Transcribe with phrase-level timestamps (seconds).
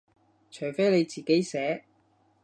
[0.49, 1.83] 除非你自己寫